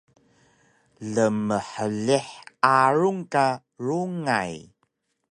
lmhlih 1.13 2.27
arung 2.79 3.21
ka 3.33 3.45
rungay 3.85 4.53